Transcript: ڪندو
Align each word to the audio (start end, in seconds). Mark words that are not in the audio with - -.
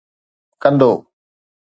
ڪندو 0.61 0.89